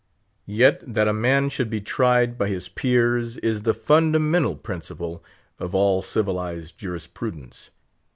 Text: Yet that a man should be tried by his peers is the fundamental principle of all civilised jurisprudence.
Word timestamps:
Yet 0.47 0.81
that 0.91 1.07
a 1.07 1.13
man 1.13 1.49
should 1.49 1.69
be 1.69 1.79
tried 1.79 2.35
by 2.35 2.47
his 2.47 2.67
peers 2.67 3.37
is 3.37 3.61
the 3.61 3.73
fundamental 3.75 4.55
principle 4.55 5.23
of 5.59 5.75
all 5.75 6.01
civilised 6.01 6.75
jurisprudence. 6.79 7.69